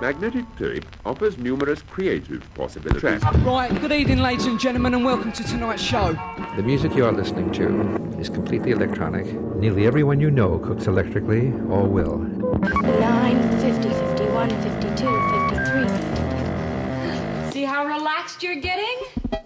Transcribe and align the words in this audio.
Magnetic 0.00 0.44
tape 0.56 0.86
offers 1.04 1.36
numerous 1.38 1.82
creative 1.82 2.48
possibilities. 2.54 3.20
Right, 3.44 3.68
good 3.80 3.90
evening, 3.90 4.18
ladies 4.18 4.46
and 4.46 4.60
gentlemen, 4.60 4.94
and 4.94 5.04
welcome 5.04 5.32
to 5.32 5.42
tonight's 5.42 5.82
show. 5.82 6.16
The 6.54 6.62
music 6.62 6.94
you 6.94 7.04
are 7.04 7.10
listening 7.10 7.50
to 7.54 8.16
is 8.20 8.28
completely 8.28 8.70
electronic. 8.70 9.26
Nearly 9.56 9.88
everyone 9.88 10.20
you 10.20 10.30
know 10.30 10.60
cooks 10.60 10.86
electrically 10.86 11.48
or 11.68 11.88
will. 11.88 12.18
9, 12.18 13.60
50, 13.60 13.88
51, 13.88 14.50
52, 14.50 14.88
53. 17.42 17.50
See 17.50 17.64
how 17.64 17.84
relaxed 17.84 18.40
you're 18.44 18.54
getting? 18.54 19.37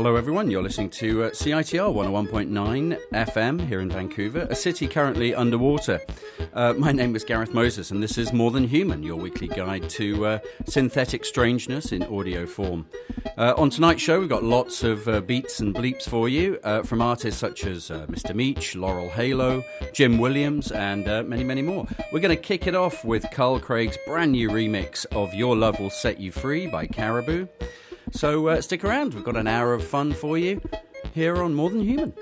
Hello 0.00 0.16
everyone. 0.16 0.50
You're 0.50 0.62
listening 0.62 0.88
to 0.92 1.24
uh, 1.24 1.30
CITR 1.30 1.92
101.9 1.94 2.98
FM 3.12 3.68
here 3.68 3.80
in 3.80 3.90
Vancouver, 3.90 4.46
a 4.48 4.54
city 4.54 4.88
currently 4.88 5.34
underwater. 5.34 6.00
Uh, 6.54 6.72
my 6.72 6.90
name 6.90 7.14
is 7.14 7.22
Gareth 7.22 7.52
Moses, 7.52 7.90
and 7.90 8.02
this 8.02 8.16
is 8.16 8.32
More 8.32 8.50
Than 8.50 8.66
Human, 8.66 9.02
your 9.02 9.16
weekly 9.16 9.46
guide 9.46 9.90
to 9.90 10.24
uh, 10.24 10.38
synthetic 10.64 11.26
strangeness 11.26 11.92
in 11.92 12.02
audio 12.04 12.46
form. 12.46 12.86
Uh, 13.36 13.52
on 13.58 13.68
tonight's 13.68 14.00
show, 14.00 14.18
we've 14.18 14.30
got 14.30 14.42
lots 14.42 14.82
of 14.82 15.06
uh, 15.06 15.20
beats 15.20 15.60
and 15.60 15.74
bleeps 15.74 16.08
for 16.08 16.30
you 16.30 16.58
uh, 16.64 16.82
from 16.82 17.02
artists 17.02 17.38
such 17.38 17.66
as 17.66 17.90
Mr. 17.90 18.34
Mitch, 18.34 18.74
Laurel 18.76 19.10
Halo, 19.10 19.62
Jim 19.92 20.16
Williams, 20.16 20.72
and 20.72 21.04
many, 21.28 21.44
many 21.44 21.60
more. 21.60 21.86
We're 22.10 22.20
going 22.20 22.34
to 22.34 22.42
kick 22.42 22.66
it 22.66 22.74
off 22.74 23.04
with 23.04 23.26
Carl 23.32 23.60
Craig's 23.60 23.98
brand 24.06 24.32
new 24.32 24.48
remix 24.48 25.04
of 25.12 25.34
Your 25.34 25.54
Love 25.54 25.78
Will 25.78 25.90
Set 25.90 26.18
You 26.18 26.32
Free 26.32 26.66
by 26.68 26.86
Caribou. 26.86 27.48
So 28.12 28.48
uh, 28.48 28.60
stick 28.60 28.84
around, 28.84 29.14
we've 29.14 29.24
got 29.24 29.36
an 29.36 29.46
hour 29.46 29.74
of 29.74 29.86
fun 29.86 30.12
for 30.12 30.36
you 30.38 30.60
here 31.12 31.42
on 31.42 31.54
More 31.54 31.70
Than 31.70 31.80
Human. 31.80 32.12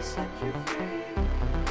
Set 0.00 0.28
you 0.42 0.52
free. 0.66 1.65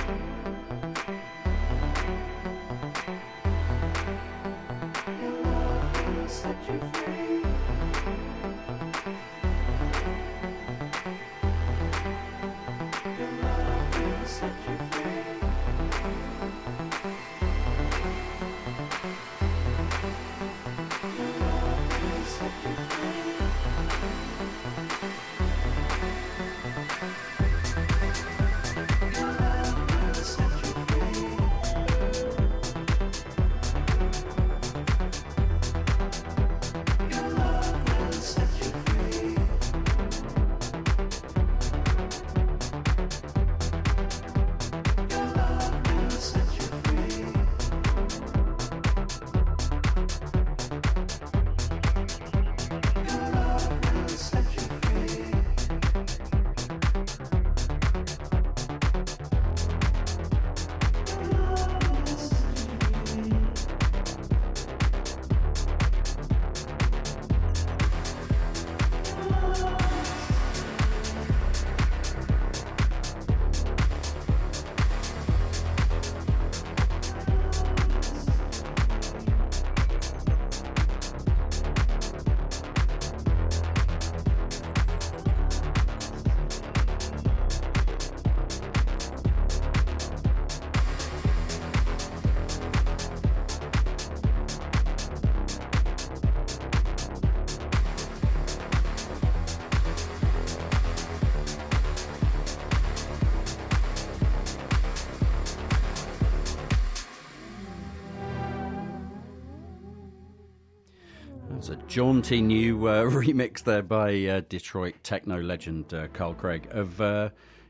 Jaunty 111.96 112.42
new 112.42 112.90
uh, 112.90 113.04
remix 113.10 113.64
there 113.64 113.82
by 113.82 114.26
uh, 114.26 114.42
Detroit 114.50 114.96
techno 115.02 115.42
legend 115.42 115.94
uh, 115.94 116.10
Carl 116.10 116.34
Craig 116.34 116.68
of 116.72 117.00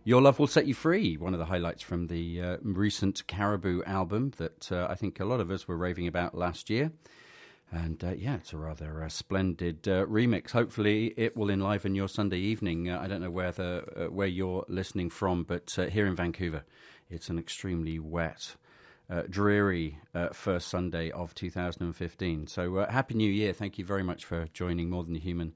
Your 0.03 0.19
Love 0.19 0.39
Will 0.39 0.47
Set 0.47 0.65
You 0.65 0.73
Free, 0.73 1.15
one 1.15 1.33
of 1.35 1.39
the 1.39 1.45
highlights 1.45 1.83
from 1.83 2.07
the 2.07 2.57
recent 2.63 3.27
Caribou 3.27 3.83
album 3.83 4.31
that 4.37 4.71
I 4.71 4.95
think 4.95 5.19
a 5.19 5.25
lot 5.25 5.41
of 5.41 5.51
us 5.51 5.67
were 5.67 5.77
raving 5.77 6.07
about 6.07 6.35
last 6.35 6.71
year. 6.71 6.91
And 7.71 8.03
uh, 8.03 8.13
yeah, 8.17 8.37
it's 8.37 8.51
a 8.51 8.57
rather 8.57 9.03
uh, 9.03 9.09
splendid 9.09 9.87
uh, 9.87 10.07
remix. 10.07 10.49
Hopefully, 10.49 11.13
it 11.17 11.37
will 11.37 11.51
enliven 11.51 11.93
your 11.93 12.07
Sunday 12.07 12.39
evening. 12.39 12.89
I 12.89 13.05
don't 13.05 13.21
know 13.21 13.29
where 13.29 13.51
the 13.51 14.09
where 14.11 14.25
you're 14.25 14.65
listening 14.67 15.11
from, 15.11 15.43
but 15.43 15.77
here 15.91 16.07
in 16.07 16.15
Vancouver, 16.15 16.63
it's 17.11 17.29
an 17.29 17.37
extremely 17.37 17.99
wet, 17.99 18.55
uh, 19.09 19.23
dreary 19.29 19.99
uh, 20.13 20.29
first 20.29 20.67
Sunday 20.67 21.11
of 21.11 21.33
2015. 21.35 22.47
So, 22.47 22.77
uh, 22.77 22.91
Happy 22.91 23.13
New 23.13 23.29
Year! 23.29 23.53
Thank 23.53 23.77
you 23.77 23.85
very 23.85 24.03
much 24.03 24.25
for 24.25 24.47
joining 24.53 24.89
More 24.89 25.03
Than 25.03 25.15
Human 25.15 25.53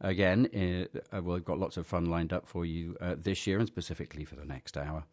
again. 0.00 0.48
Uh, 0.54 1.16
uh, 1.16 1.22
we've 1.22 1.44
got 1.44 1.58
lots 1.58 1.76
of 1.76 1.86
fun 1.86 2.06
lined 2.06 2.32
up 2.32 2.46
for 2.46 2.64
you 2.64 2.96
uh, 3.00 3.14
this 3.16 3.46
year, 3.46 3.58
and 3.58 3.66
specifically 3.66 4.24
for 4.24 4.36
the 4.36 4.44
next 4.44 4.76
hour. 4.76 5.04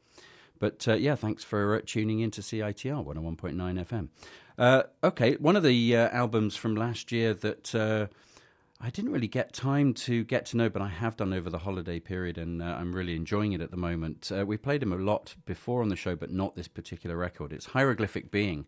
But 0.60 0.88
yeah, 0.88 1.14
thanks 1.14 1.44
for 1.44 1.80
tuning 1.82 2.20
in 2.20 2.32
to 2.32 2.42
CITR 2.42 3.06
101.9 3.06 4.10
FM. 4.60 4.88
Okay, 5.04 5.36
one 5.36 5.56
of 5.56 5.62
the 5.62 5.96
albums 5.96 6.56
from 6.56 6.76
last 6.76 7.12
year 7.12 7.36
that 7.36 8.10
I 8.80 8.92
didn't 8.92 9.12
really 9.12 9.28
get 9.28 9.54
time 9.54 9.96
to 9.96 10.24
get 10.24 10.46
to 10.48 10.58
know, 10.58 10.70
but 10.70 10.84
I 10.84 10.88
have 10.88 11.18
done 11.18 11.34
over 11.34 11.50
the 11.50 11.58
holiday 11.58 12.00
period, 12.00 12.38
and 12.38 12.62
uh, 12.62 12.66
I'm 12.66 12.94
really 12.94 13.16
enjoying 13.16 13.54
it 13.54 13.62
at 13.62 13.72
the 13.72 13.78
moment. 13.78 14.32
Uh, 14.32 14.46
we 14.46 14.56
played 14.56 14.84
him 14.84 14.94
a 14.94 14.98
lot 14.98 15.36
before 15.46 15.82
on 15.82 15.90
the 15.90 15.96
show, 15.96 16.16
but 16.16 16.32
not 16.32 16.56
this 16.56 16.68
particular 16.68 17.18
record. 17.18 17.52
It's 17.52 17.66
Hieroglyphic 17.68 18.30
Being, 18.30 18.68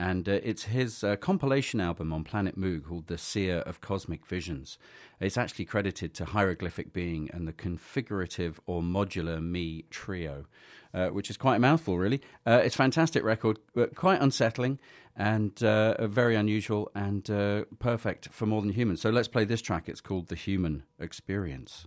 and 0.00 0.28
uh, 0.28 0.40
it's 0.42 0.64
his 0.64 1.04
uh, 1.04 1.14
compilation 1.16 1.78
album 1.78 2.10
on 2.10 2.24
Planet 2.24 2.56
Mu 2.56 2.80
called 2.80 3.06
The 3.08 3.18
Seer 3.18 3.58
of 3.58 3.82
Cosmic 3.82 4.26
Visions. 4.26 4.78
It's 5.20 5.36
actually 5.36 5.66
credited 5.66 6.14
to 6.14 6.24
Hieroglyphic 6.24 6.94
Being 6.94 7.30
and 7.34 7.46
the 7.46 7.52
Configurative 7.52 8.58
or 8.64 8.80
Modular 8.80 9.42
Me 9.42 9.84
Trio. 9.90 10.46
Uh, 10.92 11.06
which 11.06 11.30
is 11.30 11.36
quite 11.36 11.54
a 11.54 11.58
mouthful, 11.60 11.98
really. 11.98 12.20
Uh, 12.44 12.62
it's 12.64 12.74
a 12.74 12.78
fantastic 12.78 13.22
record, 13.22 13.60
but 13.76 13.94
quite 13.94 14.20
unsettling 14.20 14.76
and 15.14 15.62
uh, 15.62 16.04
very 16.08 16.34
unusual 16.34 16.90
and 16.96 17.30
uh, 17.30 17.62
perfect 17.78 18.28
for 18.32 18.44
more 18.46 18.60
than 18.60 18.72
human. 18.72 18.96
So 18.96 19.08
let's 19.08 19.28
play 19.28 19.44
this 19.44 19.62
track. 19.62 19.88
It's 19.88 20.00
called 20.00 20.26
The 20.26 20.34
Human 20.34 20.82
Experience. 20.98 21.86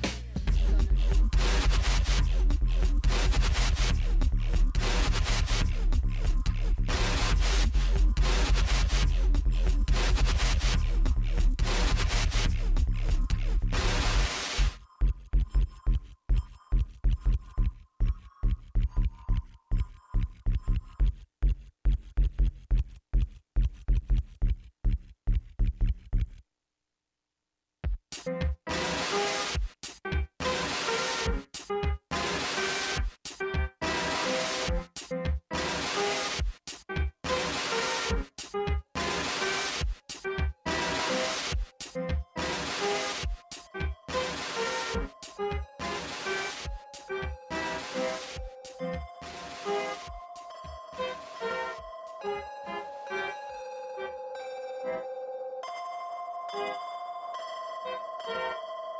Thank 56.53 56.77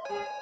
you. 0.10 0.41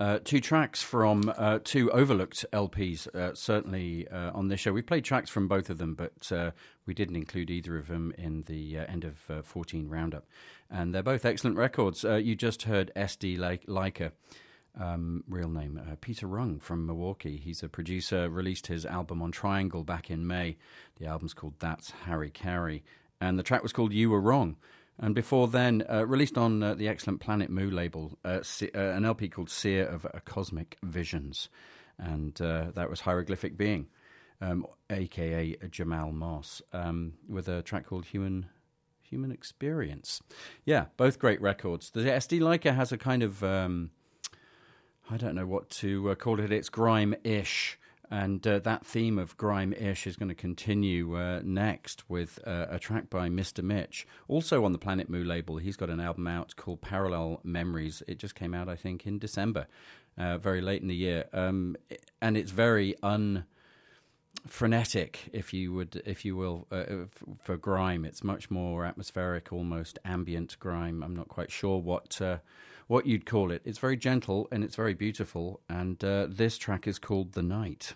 Uh, 0.00 0.18
two 0.24 0.40
tracks 0.40 0.82
from 0.82 1.30
uh, 1.36 1.58
two 1.62 1.92
overlooked 1.92 2.46
LPs, 2.54 3.06
uh, 3.14 3.34
certainly 3.34 4.08
uh, 4.08 4.30
on 4.32 4.48
this 4.48 4.58
show. 4.58 4.72
We 4.72 4.80
played 4.80 5.04
tracks 5.04 5.28
from 5.28 5.46
both 5.46 5.68
of 5.68 5.76
them, 5.76 5.94
but 5.94 6.32
uh, 6.32 6.52
we 6.86 6.94
didn't 6.94 7.16
include 7.16 7.50
either 7.50 7.76
of 7.76 7.88
them 7.88 8.14
in 8.16 8.44
the 8.44 8.78
uh, 8.78 8.86
end 8.86 9.04
of 9.04 9.44
14 9.44 9.90
roundup. 9.90 10.24
And 10.70 10.94
they're 10.94 11.02
both 11.02 11.26
excellent 11.26 11.58
records. 11.58 12.02
you 12.02 12.34
just 12.34 12.62
heard 12.62 12.90
SD 12.96 13.38
Laika. 13.68 14.12
Um, 14.80 15.24
real 15.28 15.50
name 15.50 15.78
Peter 16.00 16.26
Rung 16.26 16.60
from 16.60 16.86
Milwaukee. 16.86 17.36
He's 17.36 17.62
a 17.62 17.68
producer. 17.68 18.30
Released 18.30 18.68
his 18.68 18.86
album 18.86 19.20
on 19.20 19.32
Tri 19.32 19.58
Angle 19.58 19.84
back 19.84 20.10
in 20.10 20.26
May. 20.26 20.56
The 20.98 21.06
album's 21.06 21.34
called 21.34 21.54
"That's 21.58 21.92
Harakiri," 22.06 22.82
and 23.20 23.36
the 23.36 23.42
track 23.42 23.62
was 23.64 23.72
called 23.72 23.92
"You 23.92 24.10
Were 24.10 24.20
Wrong." 24.20 24.56
And 25.02 25.14
before 25.14 25.48
then, 25.48 25.82
uh, 25.90 26.06
released 26.06 26.36
on 26.36 26.62
uh, 26.62 26.74
the 26.74 26.86
excellent 26.86 27.20
Planet 27.20 27.48
Mu 27.48 27.70
label, 27.70 28.18
uh, 28.22 28.40
uh 28.62 28.78
an 28.78 29.06
LP 29.06 29.30
called 29.30 29.48
Seer 29.48 29.86
of 29.86 30.06
Cosmic 30.26 30.76
Visions. 30.82 31.48
And 31.98 32.38
uh, 32.40 32.66
that 32.74 32.90
was 32.90 33.00
Hieroglyphic 33.00 33.56
Being, 33.56 33.88
um, 34.42 34.66
aka 34.90 35.56
Jamal 35.70 36.12
Moss, 36.12 36.60
um, 36.74 37.14
with 37.28 37.48
a 37.48 37.62
track 37.62 37.86
called 37.86 38.06
Human 38.06 38.46
Human 39.02 39.32
Experience. 39.32 40.22
Yeah, 40.64 40.86
both 40.96 41.18
great 41.18 41.40
records. 41.40 41.90
The 41.90 42.00
SD 42.00 42.40
Laika 42.40 42.74
has 42.74 42.92
a 42.92 42.98
kind 42.98 43.22
of, 43.22 43.42
um, 43.42 43.90
I 45.10 45.16
don't 45.16 45.34
know 45.34 45.46
what 45.46 45.68
to 45.70 46.10
uh, 46.10 46.14
call 46.14 46.40
it, 46.40 46.52
it's 46.52 46.68
grime 46.68 47.14
ish 47.24 47.78
and 48.10 48.44
uh, 48.46 48.58
that 48.60 48.84
theme 48.84 49.18
of 49.18 49.36
grime 49.36 49.72
ish 49.72 50.06
is 50.06 50.16
going 50.16 50.28
to 50.28 50.34
continue 50.34 51.16
uh, 51.16 51.40
next 51.44 52.08
with 52.10 52.40
uh, 52.44 52.66
a 52.68 52.78
track 52.78 53.08
by 53.08 53.28
Mr. 53.28 53.62
Mitch. 53.62 54.06
Also 54.26 54.64
on 54.64 54.72
the 54.72 54.78
Planet 54.78 55.08
Mu 55.08 55.22
label, 55.22 55.58
he's 55.58 55.76
got 55.76 55.90
an 55.90 56.00
album 56.00 56.26
out 56.26 56.56
called 56.56 56.80
Parallel 56.80 57.40
Memories. 57.44 58.02
It 58.08 58.18
just 58.18 58.34
came 58.34 58.52
out, 58.52 58.68
I 58.68 58.74
think, 58.74 59.06
in 59.06 59.20
December, 59.20 59.68
uh, 60.18 60.38
very 60.38 60.60
late 60.60 60.82
in 60.82 60.88
the 60.88 60.96
year. 60.96 61.26
Um, 61.32 61.76
and 62.20 62.36
it's 62.36 62.50
very 62.50 62.96
un 63.02 63.44
frenetic, 64.46 65.28
if 65.32 65.52
you 65.52 65.72
would, 65.72 66.02
if 66.04 66.24
you 66.24 66.34
will, 66.34 66.66
uh, 66.72 66.84
for 67.42 67.56
grime. 67.56 68.04
It's 68.04 68.24
much 68.24 68.50
more 68.50 68.84
atmospheric, 68.84 69.52
almost 69.52 69.98
ambient 70.04 70.58
grime. 70.58 71.04
I'm 71.04 71.14
not 71.14 71.28
quite 71.28 71.52
sure 71.52 71.78
what 71.78 72.20
uh, 72.20 72.38
what 72.90 73.06
you'd 73.06 73.24
call 73.24 73.52
it. 73.52 73.62
It's 73.64 73.78
very 73.78 73.96
gentle 73.96 74.48
and 74.50 74.64
it's 74.64 74.74
very 74.74 74.94
beautiful. 74.94 75.60
And 75.68 76.02
uh, 76.02 76.26
this 76.28 76.58
track 76.58 76.88
is 76.88 76.98
called 76.98 77.34
The 77.34 77.42
Night. 77.42 77.94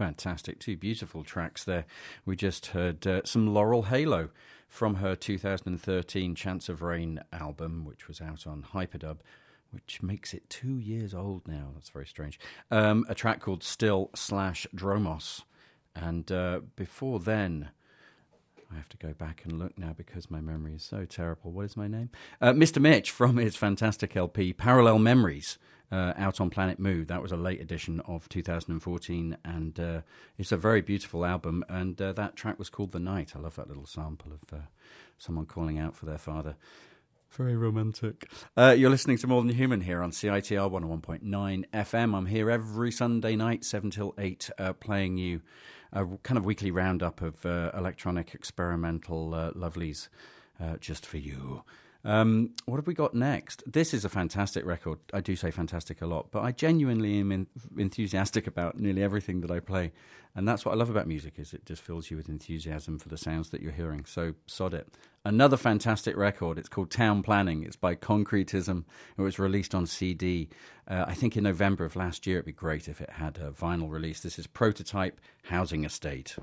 Fantastic. 0.00 0.58
Two 0.58 0.78
beautiful 0.78 1.22
tracks 1.24 1.62
there. 1.62 1.84
We 2.24 2.34
just 2.34 2.68
heard 2.68 3.06
uh, 3.06 3.20
some 3.26 3.52
Laurel 3.52 3.82
Halo 3.82 4.30
from 4.66 4.94
her 4.94 5.14
2013 5.14 6.34
Chance 6.34 6.70
of 6.70 6.80
Rain 6.80 7.20
album, 7.34 7.84
which 7.84 8.08
was 8.08 8.18
out 8.18 8.46
on 8.46 8.64
Hyperdub, 8.72 9.18
which 9.72 10.00
makes 10.02 10.32
it 10.32 10.48
two 10.48 10.78
years 10.78 11.12
old 11.12 11.46
now. 11.46 11.72
That's 11.74 11.90
very 11.90 12.06
strange. 12.06 12.40
Um, 12.70 13.04
a 13.10 13.14
track 13.14 13.40
called 13.40 13.62
Still 13.62 14.08
slash 14.14 14.66
Dromos. 14.74 15.42
And 15.94 16.32
uh, 16.32 16.60
before 16.76 17.20
then, 17.20 17.68
I 18.72 18.76
have 18.76 18.88
to 18.90 18.96
go 18.96 19.12
back 19.12 19.42
and 19.44 19.58
look 19.58 19.76
now 19.78 19.94
because 19.96 20.30
my 20.30 20.40
memory 20.40 20.74
is 20.74 20.82
so 20.82 21.04
terrible. 21.04 21.50
What 21.50 21.64
is 21.64 21.76
my 21.76 21.88
name? 21.88 22.10
Uh, 22.40 22.52
Mr. 22.52 22.80
Mitch 22.80 23.10
from 23.10 23.36
his 23.36 23.56
fantastic 23.56 24.16
LP, 24.16 24.52
Parallel 24.52 25.00
Memories 25.00 25.58
uh, 25.90 26.12
out 26.16 26.40
on 26.40 26.50
Planet 26.50 26.78
Mu. 26.78 27.04
That 27.04 27.22
was 27.22 27.32
a 27.32 27.36
late 27.36 27.60
edition 27.60 28.00
of 28.00 28.28
2014, 28.28 29.36
and 29.44 29.80
uh, 29.80 30.00
it's 30.38 30.52
a 30.52 30.56
very 30.56 30.82
beautiful 30.82 31.24
album. 31.24 31.64
And 31.68 32.00
uh, 32.00 32.12
that 32.12 32.36
track 32.36 32.58
was 32.58 32.70
called 32.70 32.92
The 32.92 33.00
Night. 33.00 33.32
I 33.34 33.40
love 33.40 33.56
that 33.56 33.68
little 33.68 33.86
sample 33.86 34.32
of 34.32 34.58
uh, 34.58 34.62
someone 35.18 35.46
calling 35.46 35.78
out 35.78 35.96
for 35.96 36.06
their 36.06 36.18
father. 36.18 36.56
Very 37.30 37.56
romantic. 37.56 38.28
Uh, 38.56 38.74
you're 38.76 38.90
listening 38.90 39.16
to 39.18 39.26
More 39.28 39.42
Than 39.42 39.54
Human 39.54 39.82
here 39.82 40.02
on 40.02 40.10
CITR 40.10 40.68
101.9 40.68 41.64
FM. 41.72 42.16
I'm 42.16 42.26
here 42.26 42.50
every 42.50 42.90
Sunday 42.90 43.36
night, 43.36 43.64
7 43.64 43.90
till 43.90 44.14
8, 44.18 44.50
uh, 44.58 44.72
playing 44.72 45.16
you 45.16 45.40
a 45.92 46.06
kind 46.22 46.38
of 46.38 46.44
weekly 46.44 46.70
roundup 46.70 47.20
of 47.20 47.44
uh, 47.44 47.70
electronic 47.74 48.34
experimental 48.34 49.34
uh, 49.34 49.50
lovelies 49.52 50.08
uh, 50.60 50.76
just 50.76 51.06
for 51.06 51.18
you. 51.18 51.64
Um, 52.04 52.54
what 52.64 52.76
have 52.76 52.86
we 52.86 52.94
got 52.94 53.14
next? 53.14 53.62
This 53.70 53.92
is 53.92 54.04
a 54.04 54.08
fantastic 54.08 54.64
record. 54.64 54.98
I 55.12 55.20
do 55.20 55.36
say 55.36 55.50
fantastic 55.50 56.00
a 56.00 56.06
lot, 56.06 56.30
but 56.30 56.42
I 56.42 56.52
genuinely 56.52 57.20
am 57.20 57.30
in, 57.30 57.46
enthusiastic 57.76 58.46
about 58.46 58.78
nearly 58.78 59.02
everything 59.02 59.42
that 59.42 59.50
I 59.50 59.60
play, 59.60 59.92
and 60.34 60.46
that's 60.46 60.64
what 60.64 60.72
I 60.72 60.76
love 60.76 60.90
about 60.90 61.06
music 61.06 61.34
is 61.38 61.52
it 61.52 61.66
just 61.66 61.82
fills 61.82 62.10
you 62.10 62.16
with 62.16 62.28
enthusiasm 62.28 62.98
for 62.98 63.08
the 63.08 63.18
sounds 63.18 63.50
that 63.50 63.60
you're 63.60 63.72
hearing. 63.72 64.04
So 64.04 64.34
sod 64.46 64.74
it. 64.74 64.88
Another 65.24 65.56
fantastic 65.56 66.16
record. 66.16 66.56
It's 66.56 66.68
called 66.68 66.90
Town 66.90 67.22
Planning. 67.22 67.64
It's 67.64 67.76
by 67.76 67.94
Concretism. 67.94 68.84
It 69.18 69.22
was 69.22 69.38
released 69.38 69.74
on 69.74 69.86
CD. 69.86 70.48
Uh, 70.88 71.04
I 71.06 71.14
think 71.14 71.36
in 71.36 71.44
November 71.44 71.84
of 71.84 71.96
last 71.96 72.26
year. 72.26 72.38
It'd 72.38 72.46
be 72.46 72.52
great 72.52 72.88
if 72.88 73.00
it 73.00 73.10
had 73.10 73.38
a 73.38 73.50
vinyl 73.50 73.90
release. 73.90 74.20
This 74.20 74.38
is 74.38 74.46
Prototype 74.46 75.20
Housing 75.44 75.84
Estate. 75.84 76.36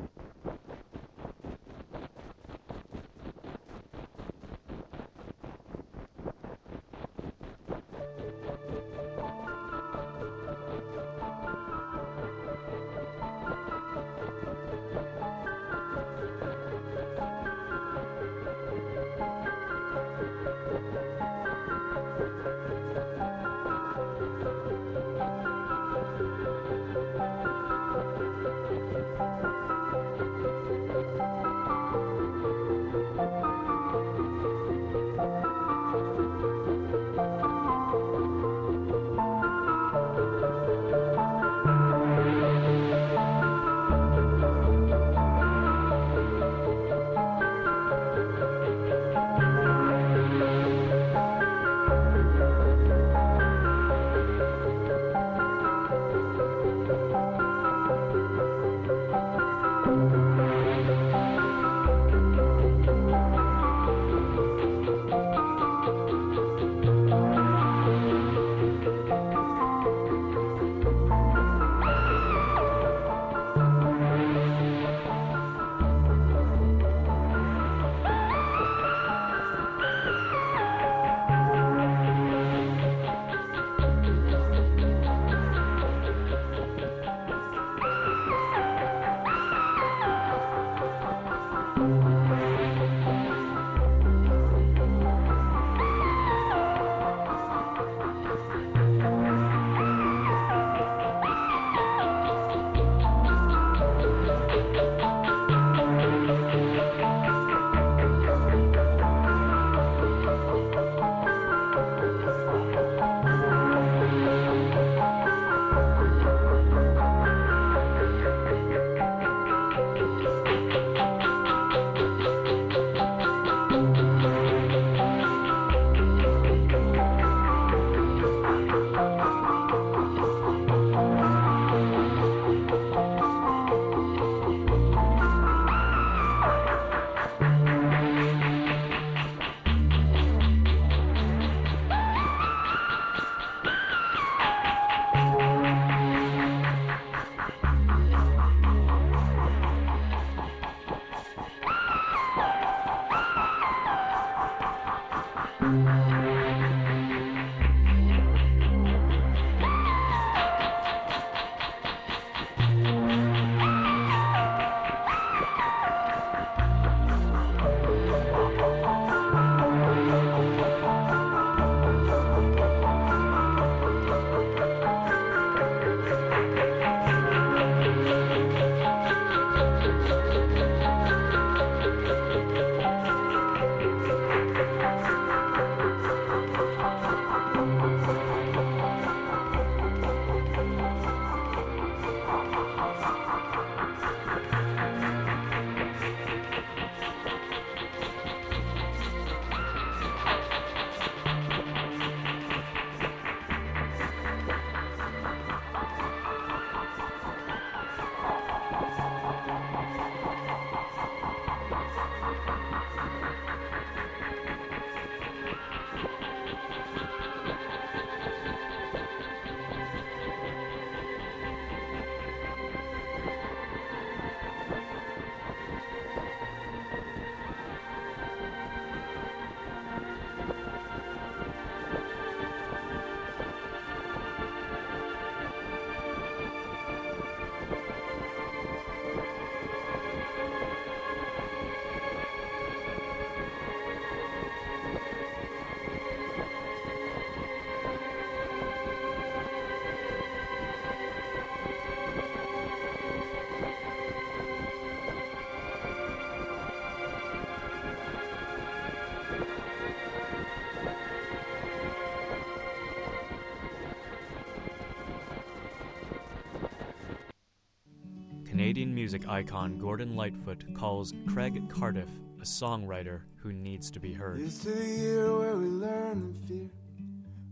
Canadian 268.77 268.93
music 268.93 269.27
icon 269.27 269.79
Gordon 269.79 270.15
Lightfoot 270.15 270.63
calls 270.75 271.11
Craig 271.33 271.67
Cardiff 271.67 272.11
a 272.39 272.43
songwriter 272.43 273.21
who 273.37 273.51
needs 273.51 273.89
to 273.89 273.99
be 273.99 274.13
heard. 274.13 274.37
The 274.39 274.85
year 274.85 275.35
where 275.35 275.57
we 275.57 275.65
learn 275.65 276.11
and 276.11 276.37
fear. 276.47 276.69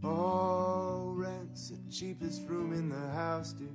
All 0.03 1.13
rents 1.15 1.69
the 1.69 1.91
cheapest 1.91 2.47
room 2.47 2.73
in 2.73 2.89
the 2.89 3.09
house, 3.09 3.53
dear. 3.53 3.69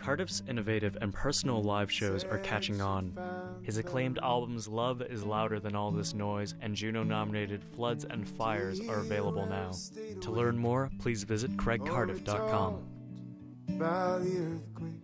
Cardiff's 0.00 0.42
innovative 0.48 0.98
and 1.00 1.14
personal 1.14 1.62
live 1.62 1.92
shows 1.92 2.24
are 2.24 2.38
catching 2.38 2.80
on. 2.80 3.16
His 3.62 3.78
acclaimed 3.78 4.18
albums 4.20 4.66
Love 4.66 5.00
is 5.00 5.22
Louder 5.22 5.60
Than 5.60 5.76
All 5.76 5.92
This 5.92 6.12
Noise 6.12 6.56
and 6.60 6.74
Juno 6.74 7.04
nominated 7.04 7.62
Floods 7.62 8.04
and 8.04 8.28
Fires 8.28 8.80
are 8.88 8.98
available 8.98 9.46
now. 9.46 9.70
To 10.22 10.32
learn 10.32 10.58
more, 10.58 10.90
please 10.98 11.22
visit 11.22 11.56
craigcardiff.com. 11.56 12.91
By 13.68 14.18
the 14.18 14.38
earthquake. 14.38 15.02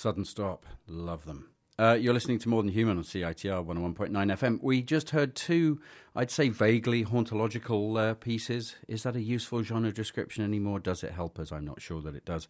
Sudden 0.00 0.24
Stop, 0.24 0.64
love 0.86 1.26
them. 1.26 1.50
Uh, 1.78 1.92
you're 1.92 2.14
listening 2.14 2.38
to 2.38 2.48
More 2.48 2.62
Than 2.62 2.72
Human 2.72 2.96
on 2.96 3.04
CITR 3.04 3.66
101.9 3.66 4.10
FM. 4.10 4.58
We 4.62 4.80
just 4.80 5.10
heard 5.10 5.34
two, 5.34 5.78
I'd 6.16 6.30
say, 6.30 6.48
vaguely 6.48 7.04
hauntological 7.04 7.98
uh, 7.98 8.14
pieces. 8.14 8.76
Is 8.88 9.02
that 9.02 9.14
a 9.14 9.20
useful 9.20 9.62
genre 9.62 9.92
description 9.92 10.42
anymore? 10.42 10.80
Does 10.80 11.04
it 11.04 11.12
help 11.12 11.38
us? 11.38 11.52
I'm 11.52 11.66
not 11.66 11.82
sure 11.82 12.00
that 12.00 12.14
it 12.14 12.24
does. 12.24 12.48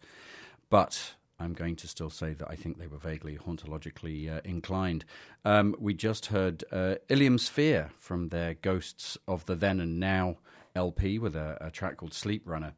But 0.69 1.15
I'm 1.41 1.51
going 1.51 1.75
to 1.75 1.89
still 1.89 2.09
say 2.09 2.31
that 2.35 2.49
I 2.49 2.55
think 2.55 2.79
they 2.79 2.87
were 2.87 2.97
vaguely 2.97 3.35
hauntologically 3.35 4.29
uh, 4.29 4.39
inclined. 4.45 5.03
Um, 5.43 5.75
we 5.77 5.93
just 5.93 6.27
heard 6.27 6.63
uh, 6.71 6.95
Illum 7.09 7.37
Sphere 7.37 7.89
from 7.99 8.29
their 8.29 8.53
Ghosts 8.53 9.17
of 9.27 9.45
the 9.45 9.55
Then 9.55 9.81
and 9.81 9.99
Now 9.99 10.37
LP 10.73 11.19
with 11.19 11.35
a, 11.35 11.57
a 11.59 11.69
track 11.69 11.97
called 11.97 12.13
Sleep 12.13 12.43
Runner. 12.45 12.75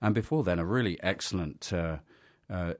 And 0.00 0.14
before 0.14 0.44
then, 0.44 0.58
a 0.58 0.64
really 0.64 0.98
excellent 1.02 1.70
uh, 1.74 1.98
uh, 2.48 2.74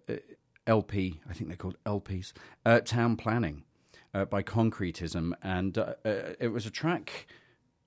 LP, 0.67 1.21
I 1.29 1.33
think 1.33 1.49
they're 1.49 1.57
called 1.57 1.77
LPs, 1.85 2.33
uh, 2.65 2.81
Town 2.81 3.17
Planning 3.17 3.65
uh, 4.13 4.25
by 4.25 4.43
Concretism. 4.43 5.33
And 5.43 5.77
uh, 5.77 5.95
uh, 6.05 6.35
it 6.41 6.53
was 6.53 6.67
a 6.67 6.71
track 6.71 7.27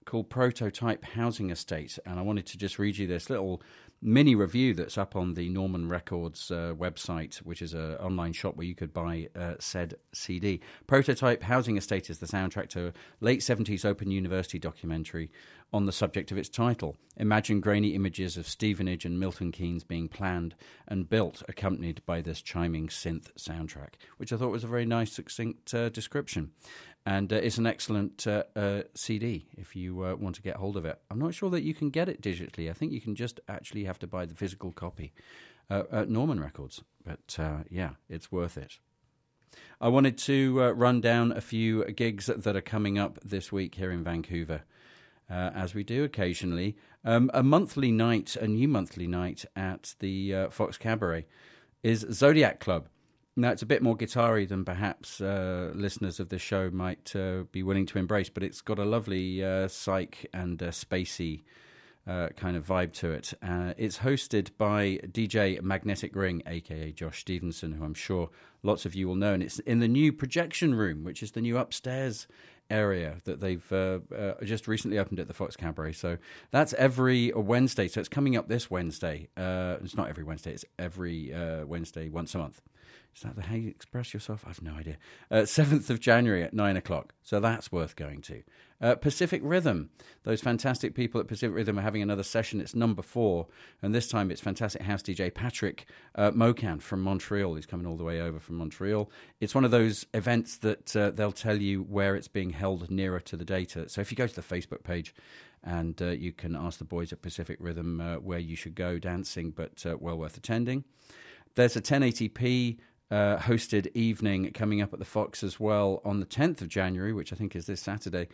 called 0.06 0.30
Prototype 0.30 1.04
Housing 1.04 1.50
Estate. 1.50 2.00
And 2.06 2.20
I 2.20 2.22
wanted 2.22 2.46
to 2.48 2.58
just 2.58 2.80
read 2.80 2.98
you 2.98 3.08
this 3.08 3.30
little 3.30 3.62
mini 4.02 4.36
review 4.36 4.74
that's 4.74 4.98
up 4.98 5.16
on 5.16 5.34
the 5.34 5.50
Norman 5.50 5.90
Records 5.90 6.52
uh, 6.52 6.74
website, 6.78 7.38
which 7.38 7.62
is 7.62 7.74
an 7.74 7.96
online 7.96 8.34
shop 8.34 8.56
where 8.56 8.68
you 8.68 8.76
could 8.76 8.94
buy 8.94 9.30
uh, 9.36 9.56
said 9.60 9.96
CD. 10.14 10.62
Prototype 10.86 11.44
Housing 11.44 11.78
Estate 11.78 12.10
is 12.10 12.20
the 12.20 12.28
soundtrack 12.28 12.70
to 12.70 12.88
a 12.88 12.94
late 13.22 13.40
70s 13.40 13.86
Open 13.86 14.12
University 14.12 14.60
documentary 14.60 15.32
on 15.74 15.86
the 15.86 15.92
subject 15.92 16.32
of 16.32 16.38
its 16.38 16.50
title. 16.50 16.96
Imagine 17.18 17.60
grainy 17.60 17.90
images 17.90 18.38
of 18.38 18.48
Stevenage 18.48 19.04
and 19.04 19.20
Milton 19.20 19.52
Keynes 19.52 19.84
being 19.84 20.08
planned 20.08 20.56
and 20.88 21.10
built, 21.10 21.44
accompanied 21.50 22.02
by 22.06 22.22
this 22.22 22.42
chiming 22.42 22.88
synth 22.88 23.34
soundtrack, 23.38 23.96
which 24.18 24.32
I 24.32 24.38
thought 24.38 24.52
was 24.52 24.64
a 24.64 24.68
very 24.68 24.86
nice, 24.86 25.12
succinct 25.12 25.74
uh, 25.74 25.90
description. 25.90 26.52
And 27.08 27.32
uh, 27.32 27.38
it's 27.38 27.58
an 27.58 27.66
excellent 27.66 28.28
uh, 28.28 28.44
uh, 28.54 28.82
CD 28.94 29.48
if 29.58 29.76
you 29.76 30.04
uh, 30.04 30.16
want 30.16 30.36
to 30.36 30.42
get 30.42 30.58
hold 30.58 30.76
of 30.76 30.86
it. 30.86 31.00
I'm 31.10 31.20
not 31.20 31.34
sure 31.34 31.50
that 31.52 31.64
you 31.64 31.74
can 31.74 31.90
get 31.90 32.10
it 32.10 32.22
digitally. 32.22 32.70
I 32.70 32.74
think 32.74 32.92
you 32.92 33.00
can 33.00 33.16
just 33.16 33.40
actually 33.48 33.86
have 33.86 33.98
to 34.00 34.08
buy 34.08 34.26
the 34.26 34.36
physical 34.36 34.72
copy. 34.74 35.14
uh, 35.70 35.84
at 35.92 36.10
Norman 36.10 36.40
Records. 36.40 36.84
But 37.04 37.38
uh, 37.40 37.60
yeah, 37.70 37.92
it's 38.10 38.32
worth 38.32 38.58
it. 38.58 38.80
I 39.80 39.88
wanted 39.88 40.18
to 40.20 40.60
run 40.72 41.02
down 41.02 41.32
a 41.32 41.42
few 41.42 41.86
gigs 41.86 42.28
that 42.28 42.56
are 42.56 42.62
coming 42.62 42.98
up 42.98 43.20
this 43.24 43.52
week 43.52 43.76
here 43.76 43.92
in 43.92 44.04
Vancouver, 44.04 44.62
uh, 45.30 45.52
as 45.56 45.74
we 45.74 45.84
do 45.84 46.04
occasionally. 46.04 46.76
Um, 47.06 47.32
a 47.34 47.44
monthly 47.44 47.92
night, 47.92 48.36
a 48.36 48.48
new 48.48 48.68
monthly 48.68 49.08
night 49.08 49.46
at 49.56 49.96
the 50.00 50.36
uh, 50.36 50.50
Fox 50.50 50.78
Cabaret 50.78 51.26
is 51.84 52.06
Zodiac 52.12 52.60
Club. 52.60 52.88
Now, 53.40 53.52
it's 53.52 53.62
a 53.62 53.68
bit 53.68 53.84
more 53.84 53.96
guitar 53.96 54.44
than 54.46 54.66
perhaps 54.66 55.22
uh, 55.22 55.72
listeners 55.76 56.20
of 56.20 56.30
this 56.30 56.42
show 56.42 56.72
might 56.72 57.16
uh, 57.16 57.44
be 57.52 57.62
willing 57.62 57.86
to 57.86 58.00
embrace, 58.00 58.30
but 58.30 58.42
it's 58.42 58.62
got 58.62 58.80
a 58.80 58.84
lovely 58.84 59.44
uh, 59.44 59.68
psych 59.68 60.26
and 60.34 60.58
spacey 60.58 61.44
uh, 62.08 62.30
kind 62.36 62.58
of 62.58 62.66
vibe 62.66 62.94
to 62.94 63.12
it. 63.12 63.36
Uh, 63.44 63.76
it's 63.78 64.00
hosted 64.00 64.50
by 64.58 65.00
DJ 65.12 65.62
Magnetic 65.62 66.16
Ring, 66.16 66.42
aka 66.48 66.92
Josh 66.92 67.20
Stevenson, 67.20 67.74
who 67.74 67.84
I'm 67.84 67.94
sure 67.94 68.32
lots 68.64 68.88
of 68.88 68.96
you 68.96 69.08
will 69.08 69.16
know. 69.16 69.34
And 69.34 69.44
it's 69.44 69.60
in 69.60 69.82
the 69.82 69.88
new 69.88 70.12
projection 70.12 70.74
room, 70.74 71.04
which 71.04 71.22
is 71.22 71.34
the 71.34 71.42
new 71.42 71.60
upstairs 71.60 72.28
area 72.72 73.22
that 73.26 73.40
they've 73.40 73.72
uh, 73.72 74.00
uh 74.14 74.34
just 74.44 74.68
recently 74.68 74.98
opened 74.98 75.20
at 75.20 75.28
the 75.28 75.34
Fox 75.36 75.56
Cabaret. 75.56 75.94
So 75.94 76.18
that's 76.50 76.74
every 76.74 77.32
Wednesday. 77.36 77.88
So 77.88 78.00
it's 78.00 78.10
coming 78.10 78.36
up 78.36 78.48
this 78.48 78.72
Wednesday. 78.72 79.28
Uh, 79.38 79.78
it's 79.84 79.96
not 79.96 80.10
every 80.10 80.24
Wednesday, 80.24 80.54
it's 80.54 80.66
every 80.80 81.32
uh, 81.32 81.68
Wednesday 81.68 82.10
once 82.10 82.34
a 82.34 82.40
month. 82.40 82.62
Is 83.16 83.24
that 83.24 83.36
the 83.36 83.42
how 83.44 83.56
you 83.56 83.70
express 83.70 84.14
yourself? 84.14 84.46
I've 84.48 84.62
no 84.62 84.74
idea. 84.74 84.98
Uh, 85.32 85.38
7th 85.38 85.90
of 85.90 86.00
January 86.00 86.44
at 86.44 86.54
9 86.54 86.78
o'clock. 86.78 87.14
So 87.24 87.40
that's 87.40 87.72
worth 87.72 87.96
going 87.96 88.22
to. 88.24 88.44
Uh, 88.80 88.94
Pacific 88.94 89.42
Rhythm. 89.44 89.90
Those 90.24 90.40
fantastic 90.40 90.94
people 90.94 91.20
at 91.20 91.28
Pacific 91.28 91.56
Rhythm 91.56 91.80
are 91.80 91.82
having 91.82 92.04
another 92.04 92.22
session. 92.22 92.62
It's 92.62 92.76
number 92.76 93.02
four. 93.02 93.48
And 93.82 93.96
this 93.96 94.08
time 94.08 94.30
it's 94.30 94.40
fantastic 94.40 94.84
house 94.84 95.02
DJ 95.02 95.34
Patrick 95.34 95.88
uh, 96.14 96.30
Mocan 96.30 96.80
from 96.80 97.02
Montreal. 97.02 97.56
He's 97.56 97.66
coming 97.66 97.88
all 97.88 97.98
the 97.98 98.04
way 98.04 98.22
over 98.22 98.40
from 98.40 98.58
Montreal. 98.58 99.10
It's 99.40 99.56
one 99.56 99.66
of 99.66 99.72
those 99.72 100.06
events 100.14 100.58
that 100.58 100.96
uh, 100.96 101.10
they'll 101.10 101.32
tell 101.32 101.58
you 101.58 101.82
where 101.82 102.16
it's 102.16 102.28
being 102.28 102.52
held 102.52 102.92
nearer 102.92 103.20
to 103.22 103.36
the 103.36 103.46
data. 103.46 103.90
So 103.90 104.00
if 104.00 104.12
you 104.12 104.16
go 104.16 104.28
to 104.28 104.36
the 104.36 104.42
Facebook 104.42 104.84
page, 104.84 105.16
and 105.64 106.02
uh, 106.02 106.10
you 106.10 106.32
can 106.32 106.56
ask 106.56 106.78
the 106.78 106.86
boys 106.86 107.12
at 107.12 107.22
Pacific 107.22 107.58
Rhythm 107.60 108.00
uh, 108.00 108.16
where 108.16 108.40
you 108.40 108.56
should 108.56 108.76
go 108.76 109.00
dancing, 109.00 109.52
but 109.52 109.86
uh, 109.86 109.98
well 110.00 110.18
worth 110.18 110.38
attending. 110.38 110.84
There's 111.58 111.76
a 111.76 111.82
1080p 111.82 112.78
uh, 113.10 113.38
hosted 113.38 113.88
evening 113.96 114.52
coming 114.54 114.80
up 114.80 114.94
at 114.94 115.00
the 115.00 115.06
Fox 115.06 115.42
as 115.42 115.60
well 115.60 116.04
on 116.06 116.20
the 116.20 116.26
10th 116.28 116.62
of 116.62 116.68
January, 116.68 117.14
which 117.14 117.34
I 117.34 117.36
think 117.36 117.56
is 117.56 117.66
this 117.66 117.82
Saturday. 117.82 118.28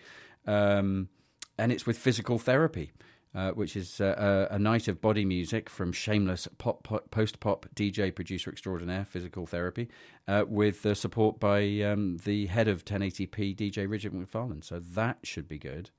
Um, 0.45 1.07
and 1.57 1.71
it's 1.71 1.86
with 1.86 1.97
physical 1.97 2.38
therapy. 2.38 2.91
Uh, 3.36 3.49
which 3.49 3.76
is 3.76 3.99
uh, 3.99 4.47
a, 4.51 4.59
night 4.59 4.88
of 4.88 5.01
body 5.01 5.26
music 5.26 5.67
from 5.67 5.91
shameless 5.91 6.47
pop, 6.59 6.84
pop 6.84 7.09
post 7.09 7.39
pop 7.39 7.65
DJ 7.76 8.13
producer 8.13 8.51
extraordinaire, 8.51 9.05
physical 9.05 9.47
therapy, 9.47 9.89
uh, 10.28 10.43
with 10.47 10.86
support 10.95 11.39
by 11.39 11.63
um, 11.82 12.17
the 12.26 12.45
head 12.45 12.67
of 12.67 12.86
1080p, 12.86 13.55
DJ 13.55 13.89
Richard 13.89 14.13
McFarlane. 14.13 14.63
So 14.63 14.78
that 14.80 15.17
should 15.24 15.47
be 15.47 15.57
good. 15.57 15.89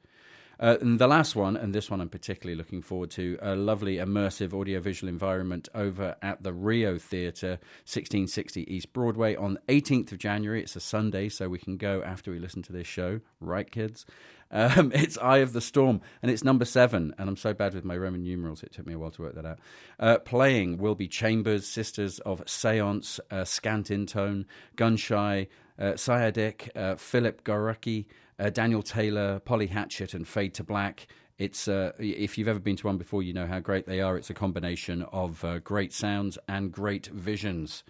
Uh, 0.61 0.77
and 0.81 0.99
the 0.99 1.07
last 1.07 1.35
one, 1.37 1.57
and 1.57 1.75
this 1.75 1.91
one 1.91 2.01
I'm 2.01 2.09
particularly 2.09 2.57
looking 2.57 2.83
forward 2.83 3.11
to, 3.13 3.39
a 3.41 3.57
lovely 3.57 3.97
immersive 3.97 4.53
audiovisual 4.53 5.09
environment 5.09 5.69
over 5.75 6.17
at 6.23 6.43
the 6.43 6.53
Rio 6.53 6.99
Theatre, 6.99 7.59
1660 7.85 8.73
East 8.73 8.93
Broadway 8.93 9.37
on 9.37 9.59
18th 9.69 10.13
of 10.13 10.19
January. 10.19 10.63
It's 10.63 10.77
a 10.77 10.81
Sunday, 10.81 11.29
so 11.29 11.49
we 11.49 11.59
can 11.59 11.77
go 11.77 12.03
after 12.03 12.31
we 12.31 12.39
listen 12.39 12.63
to 12.63 12.73
this 12.73 12.87
show. 12.87 13.21
Right, 13.41 13.71
kids? 13.71 14.07
Um, 14.51 14.93
it's 14.95 15.19
Eye 15.19 15.39
of 15.39 15.53
the 15.53 15.61
Storm, 15.61 16.01
and 16.23 16.31
it's 16.31 16.45
number 16.45 16.65
seven. 16.65 17.15
And 17.19 17.29
I'm 17.29 17.37
so 17.37 17.53
bad 17.53 17.75
with 17.75 17.85
my 17.85 17.97
Roman 17.97 18.23
numerals, 18.23 18.63
it 18.63 18.73
took 18.73 18.87
me 18.87 18.95
a 18.95 18.99
while 18.99 19.11
to 19.11 19.23
work 19.23 19.35
that 19.35 19.47
out. 19.47 19.59
Uh, 19.99 20.19
playing 20.19 20.79
will 20.79 20.95
be 20.95 21.09
Chambers, 21.09 21.67
Sisters 21.67 22.21
of 22.21 22.43
Seance, 22.47 23.21
uh, 23.31 23.45
Scant 23.45 23.91
in 23.91 24.07
Tone, 24.07 24.47
Gunshy, 24.77 25.49
uh, 25.79 25.83
uh, 25.83 26.97
Philip 26.97 27.45
Garucki, 27.45 28.07
uh, 28.39 28.51
Daniel 28.51 28.83
Taylor, 28.83 29.41
Polly 29.41 29.67
Hatchett, 29.67 30.15
and 30.15 30.27
Fade 30.27 30.55
to 30.55 30.65
Black. 30.65 31.07
It's 31.39 31.67
uh, 31.67 31.93
if 31.99 32.39
you've 32.39 32.49
ever 32.49 32.61
been 32.61 32.77
to 32.77 32.87
one 32.87 32.99
before, 32.99 33.23
you 33.23 33.33
know 33.33 33.47
how 33.47 33.59
great 33.59 33.87
they 33.87 34.01
are. 34.01 34.17
It's 34.17 34.31
a 34.31 34.35
combination 34.35 35.03
of 35.13 35.45
uh, 35.45 35.59
great 35.59 35.93
sounds 35.93 36.39
and 36.49 36.71
great 36.71 37.07
visions. 37.07 37.83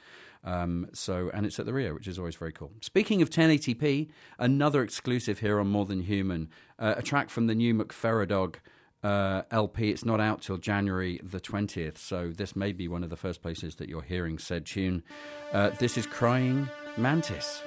Um, 0.45 0.89
so, 0.93 1.31
and 1.33 1.47
it's 1.47 1.59
at 1.59 1.67
the 1.67 1.73
Rio, 1.73 1.95
which 1.95 2.07
is 2.07 2.19
always 2.19 2.37
very 2.37 2.53
cool. 2.53 2.73
Speaking 2.81 3.23
of 3.23 3.31
1080p, 3.31 4.09
another 4.39 4.83
exclusive 4.83 5.39
here 5.39 5.59
on 5.59 5.69
More 5.69 5.87
Than 5.87 6.03
Human, 6.03 6.51
uh, 6.79 6.95
a 6.99 7.03
track 7.03 7.31
from 7.31 7.47
the 7.47 7.55
new 7.55 7.75
McFerradog 7.75 8.57
uh, 9.03 9.43
LP. 9.51 9.91
It's 9.91 10.05
not 10.05 10.21
out 10.21 10.43
till 10.43 10.57
January 10.59 11.21
the 11.23 11.41
20th, 11.41 11.99
so 11.99 12.31
this 12.31 12.57
may 12.57 12.73
be 12.73 12.89
one 12.89 13.05
of 13.05 13.11
the 13.11 13.17
first 13.17 13.43
places 13.43 13.77
that 13.77 13.89
you're 13.89 14.03
hearing 14.03 14.39
said 14.39 14.67
tune. 14.67 15.03
Uh, 15.53 15.71
this 15.71 15.97
is 15.97 16.07
Crying 16.07 16.69
Mantis. 16.97 17.63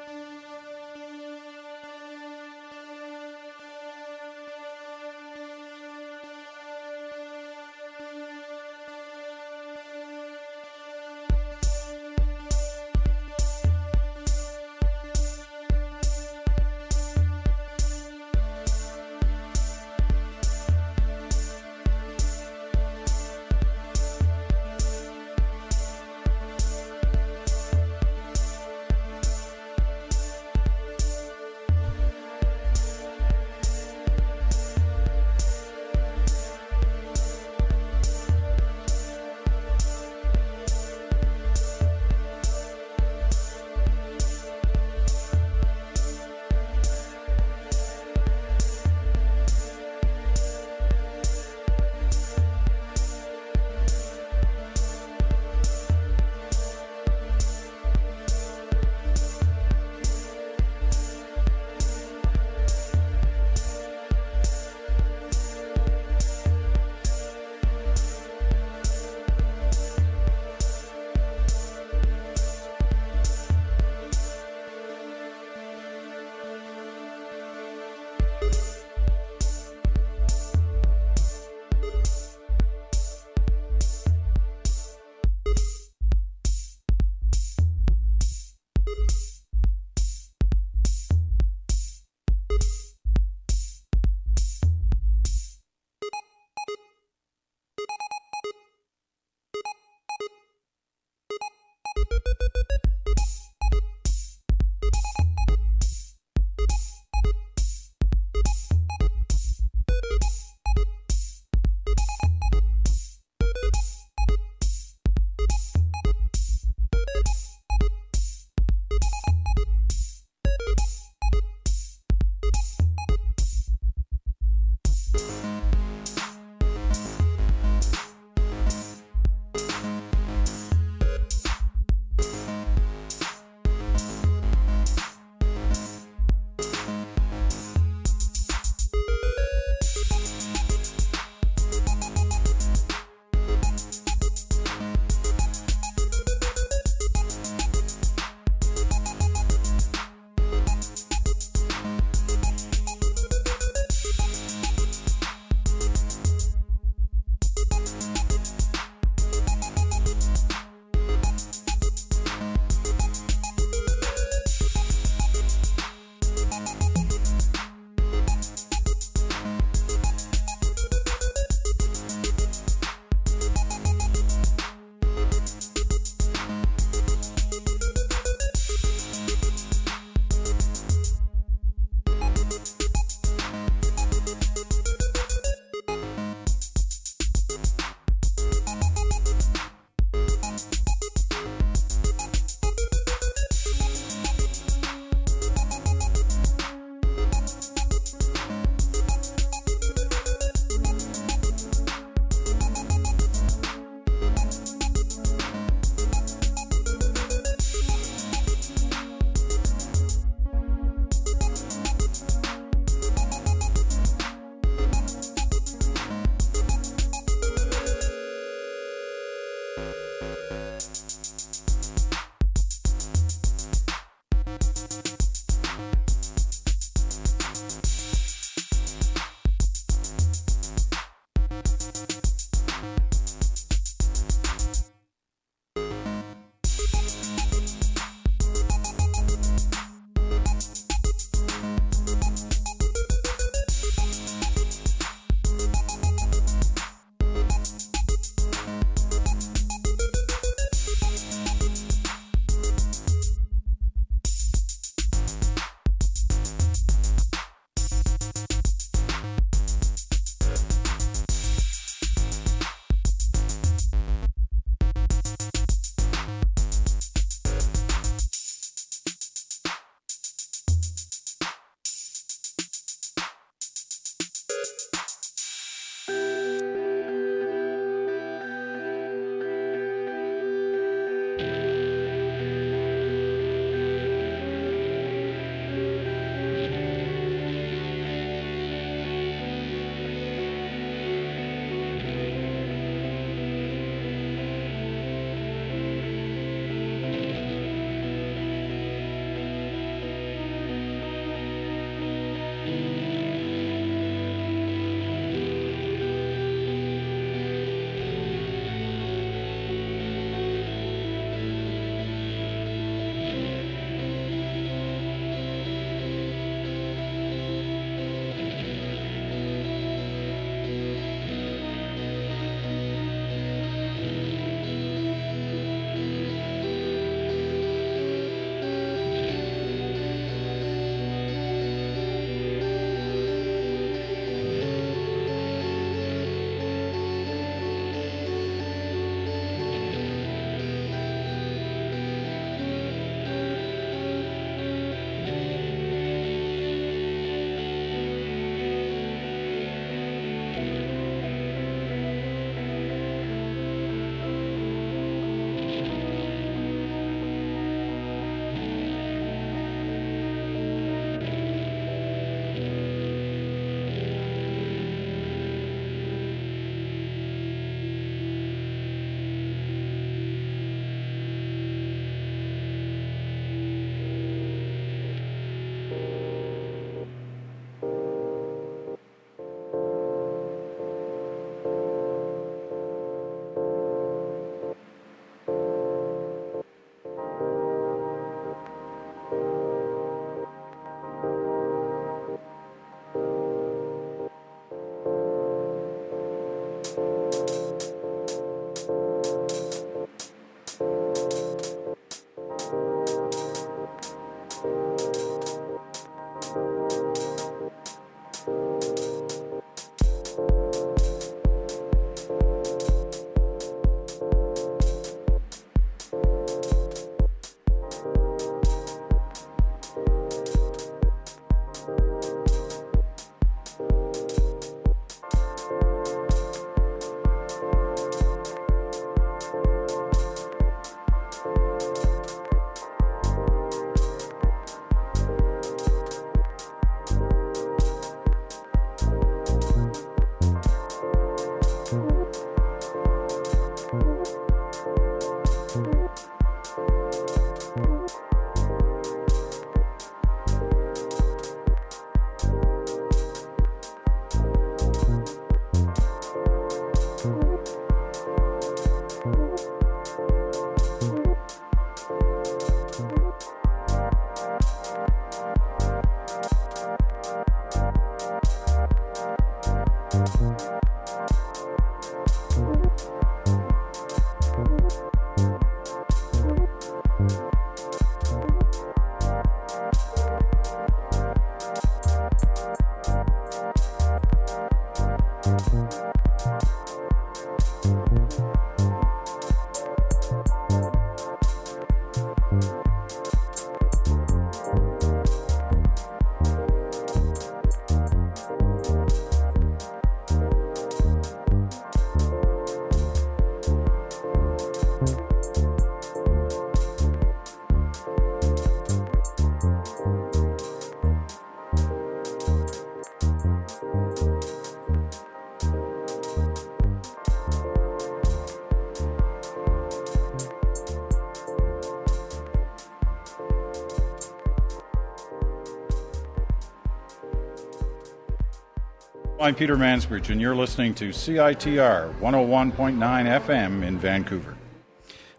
I'm 529.48 529.56
Peter 529.56 529.78
Mansbridge, 529.78 530.30
and 530.30 530.42
you're 530.42 530.58
listening 530.58 530.94
to 530.96 531.08
CITR 531.12 532.20
101.9 532.20 532.98
FM 533.00 533.82
in 533.82 533.98
Vancouver. 533.98 534.58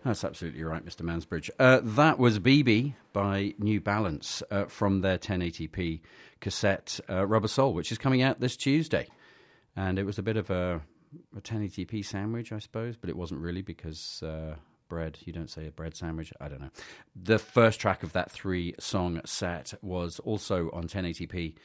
That's 0.03 0.25
absolutely 0.25 0.63
right, 0.63 0.83
Mr. 0.83 1.03
Mansbridge. 1.03 1.51
Uh, 1.59 1.81
that 1.83 2.19
was 2.19 2.39
BB 2.39 2.95
by 3.13 3.53
New 3.59 3.83
Balance 3.83 4.43
uh, 4.51 4.65
from 4.65 5.03
their 5.03 5.19
1080p 5.19 6.01
cassette 6.41 6.99
uh, 7.11 7.27
Rubber 7.27 7.49
Soul, 7.49 7.75
which 7.75 7.93
is 7.93 7.99
coming 7.99 8.23
out 8.23 8.41
this 8.41 8.57
Tuesday. 8.57 9.09
And 9.77 9.99
it 9.99 10.05
was 10.05 10.19
a 10.19 10.23
bit 10.23 10.39
of 10.39 10.49
a, 10.49 10.81
a 11.37 11.41
1080p 11.43 12.03
sandwich, 12.03 12.51
I 12.51 12.61
suppose, 12.61 12.97
but 12.97 13.11
it 13.11 13.17
wasn't 13.17 13.43
really 13.43 13.61
because 13.61 14.23
uh, 14.23 14.55
bread, 14.89 15.19
you 15.27 15.35
don't 15.35 15.51
say 15.51 15.67
a 15.67 15.71
bread 15.71 15.95
sandwich, 15.95 16.33
I 16.41 16.49
don't 16.49 16.63
know. 16.63 16.71
The 17.15 17.39
first 17.39 17.79
track 17.79 18.03
of 18.03 18.15
that 18.15 18.31
three 18.31 18.75
song 18.81 19.21
set 19.27 19.75
was 19.83 20.19
also 20.21 20.71
on 20.73 20.89
1080p. 20.89 21.57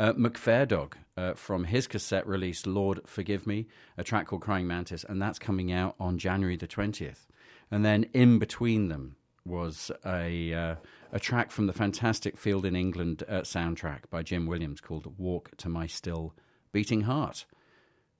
Uh, 0.00 0.14
McFairdog 0.14 0.94
uh, 1.18 1.34
from 1.34 1.64
his 1.64 1.86
cassette 1.86 2.26
release, 2.26 2.64
Lord 2.64 3.00
Forgive 3.04 3.46
Me, 3.46 3.66
a 3.98 4.02
track 4.02 4.28
called 4.28 4.40
Crying 4.40 4.66
Mantis, 4.66 5.04
and 5.04 5.20
that's 5.20 5.38
coming 5.38 5.70
out 5.70 5.94
on 6.00 6.16
January 6.16 6.56
the 6.56 6.66
20th. 6.66 7.26
And 7.70 7.84
then 7.84 8.04
in 8.14 8.38
between 8.38 8.88
them 8.88 9.16
was 9.44 9.90
a, 10.06 10.54
uh, 10.54 10.74
a 11.12 11.20
track 11.20 11.50
from 11.50 11.66
the 11.66 11.74
fantastic 11.74 12.38
Field 12.38 12.64
in 12.64 12.74
England 12.74 13.24
uh, 13.28 13.42
soundtrack 13.42 14.08
by 14.08 14.22
Jim 14.22 14.46
Williams 14.46 14.80
called 14.80 15.18
Walk 15.18 15.54
to 15.58 15.68
My 15.68 15.86
Still 15.86 16.32
Beating 16.72 17.02
Heart. 17.02 17.44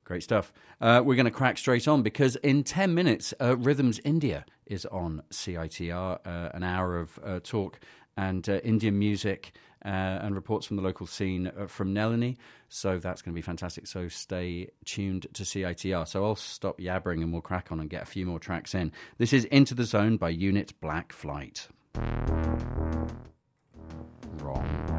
Great 0.05 0.23
stuff. 0.23 0.53
Uh, 0.83 1.01
we're 1.03 1.15
going 1.15 1.25
to 1.25 1.31
crack 1.31 1.57
straight 1.57 1.89
on 1.89 2.03
because 2.03 2.37
in 2.37 2.63
10 2.63 2.93
minutes, 2.93 3.33
uh, 3.41 3.57
Rhythms 3.57 4.01
India 4.05 4.45
is 4.67 4.85
on 4.85 5.23
CITR, 5.31 6.19
an 6.55 6.63
hour 6.63 6.99
of 6.99 7.43
talk 7.43 7.81
and 8.19 8.47
Indian 8.47 8.99
music 8.99 9.55
uh, 9.85 9.89
and 10.23 10.35
reports 10.35 10.67
from 10.67 10.77
the 10.77 10.83
local 10.83 11.07
scene 11.07 11.51
uh, 11.59 11.67
from 11.67 11.95
Nelani. 11.95 12.37
So 12.69 12.99
that's 12.99 13.23
going 13.23 13.33
to 13.33 13.37
be 13.37 13.43
fantastic. 13.43 13.87
So 13.87 14.09
stay 14.09 14.69
tuned 14.85 15.27
to 15.35 15.43
CITR. 15.43 16.07
So 16.07 16.25
I'll 16.25 16.37
stop 16.37 16.79
yabbering 16.79 17.23
and 17.23 17.33
we'll 17.33 17.43
crack 17.43 17.73
on 17.73 17.81
and 17.81 17.89
get 17.89 18.03
a 18.03 18.07
few 18.07 18.27
more 18.27 18.39
tracks 18.39 18.75
in. 18.75 18.93
This 19.19 19.33
is 19.33 19.45
Into 19.47 19.75
the 19.75 19.85
Zone 19.85 20.17
by 20.17 20.31
Unit 20.31 20.73
Black 20.81 21.13
Flight. 21.13 21.69
Wrong. 24.43 24.90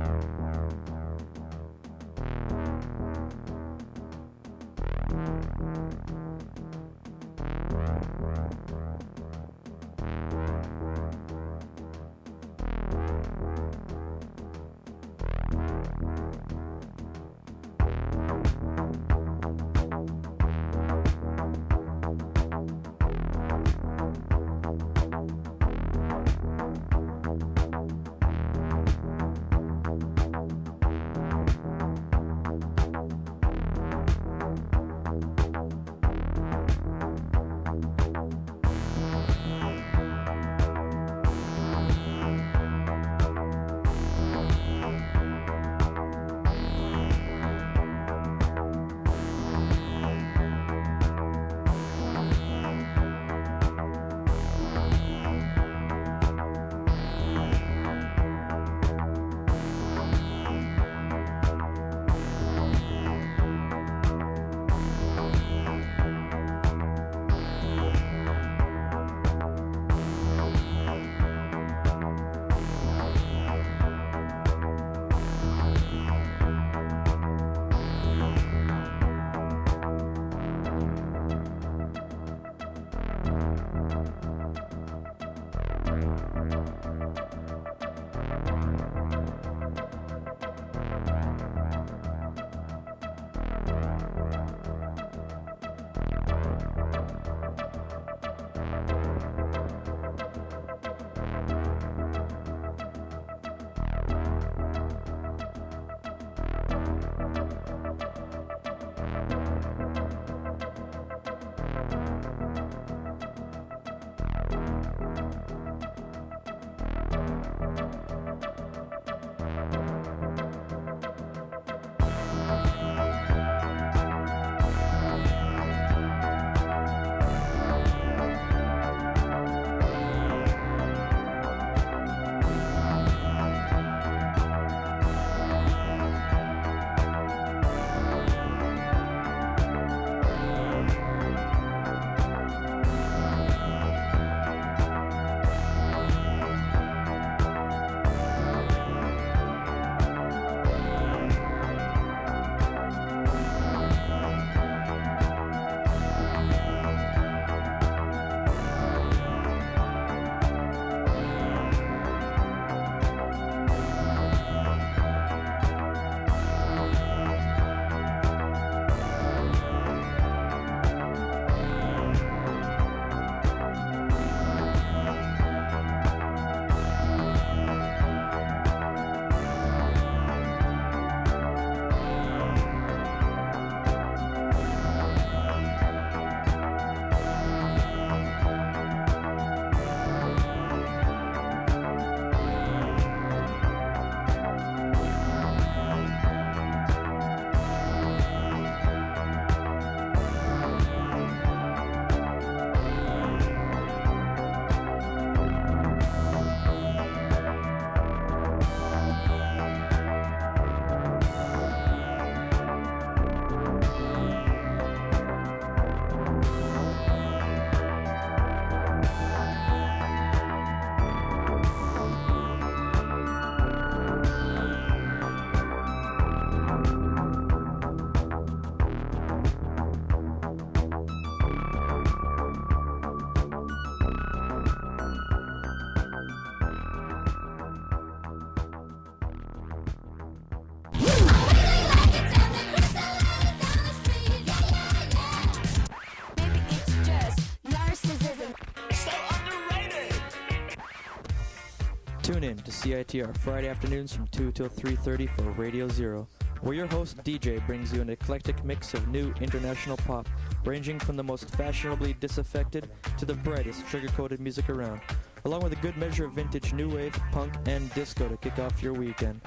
CITR 252.81 253.37
Friday 253.37 253.67
afternoons 253.67 254.11
from 254.11 254.25
2 254.29 254.53
till 254.53 254.67
3.30 254.67 255.29
for 255.35 255.43
Radio 255.51 255.87
Zero, 255.87 256.27
where 256.61 256.73
your 256.73 256.87
host 256.87 257.15
DJ 257.17 257.63
brings 257.67 257.93
you 257.93 258.01
an 258.01 258.09
eclectic 258.09 258.65
mix 258.65 258.95
of 258.95 259.07
new 259.07 259.31
international 259.39 259.97
pop, 259.97 260.27
ranging 260.65 260.97
from 260.97 261.15
the 261.15 261.23
most 261.23 261.47
fashionably 261.51 262.15
disaffected 262.19 262.89
to 263.19 263.25
the 263.25 263.35
brightest 263.35 263.87
sugar-coated 263.87 264.39
music 264.39 264.67
around, 264.67 264.99
along 265.45 265.61
with 265.61 265.73
a 265.73 265.75
good 265.75 265.95
measure 265.95 266.25
of 266.25 266.33
vintage 266.33 266.73
new 266.73 266.89
wave, 266.89 267.13
punk, 267.31 267.53
and 267.67 267.93
disco 267.93 268.27
to 268.27 268.37
kick 268.37 268.57
off 268.57 268.81
your 268.81 268.93
weekend. 268.93 269.39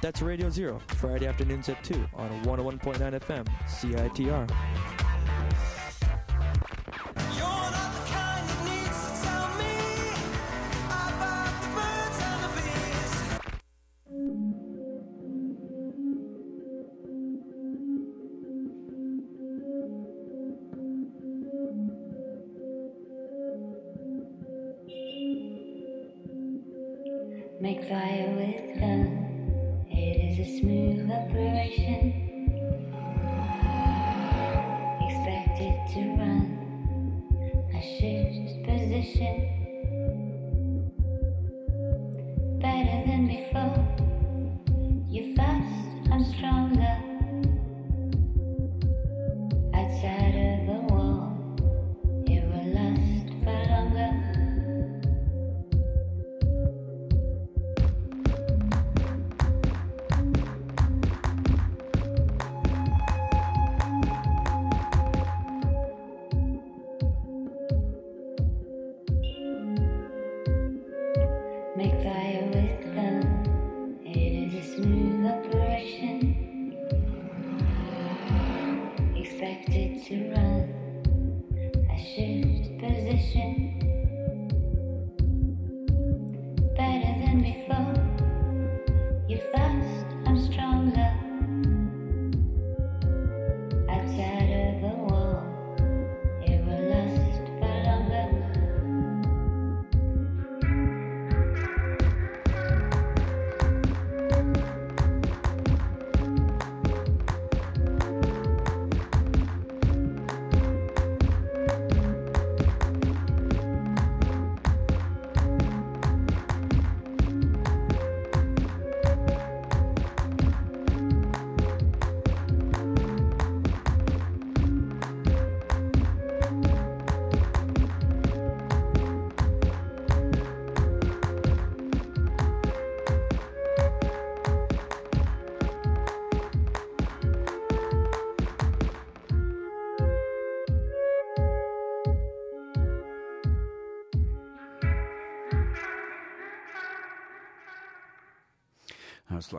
That's 0.00 0.22
Radio 0.22 0.48
Zero, 0.48 0.80
Friday 0.96 1.26
afternoons 1.26 1.68
at 1.68 1.84
2 1.84 2.02
on 2.14 2.30
101.9 2.44 3.20
FM, 3.20 3.46
CITR. 3.66 4.97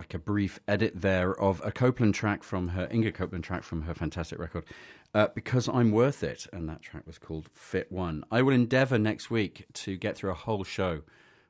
Like 0.10 0.16
a 0.16 0.24
brief 0.24 0.60
edit 0.68 0.94
there 0.96 1.40
of 1.40 1.62
a 1.64 1.72
Copeland 1.72 2.16
track 2.16 2.42
from 2.42 2.70
her, 2.70 2.90
Inga 2.92 3.12
Copeland 3.12 3.44
track 3.44 3.62
from 3.62 3.84
her 3.84 3.94
fantastic 3.94 4.40
record, 4.40 4.66
uh, 5.14 5.28
Because 5.36 5.70
I'm 5.70 5.92
Worth 5.92 6.24
It. 6.24 6.48
And 6.52 6.68
that 6.68 6.82
track 6.82 7.06
was 7.06 7.20
called 7.20 7.48
Fit 7.54 7.92
One. 7.92 8.24
I 8.32 8.42
will 8.42 8.56
endeavor 8.56 8.98
next 8.98 9.30
week 9.30 9.68
to 9.74 9.98
get 9.98 10.18
through 10.18 10.32
a 10.32 10.36
whole 10.36 10.64
show 10.64 11.02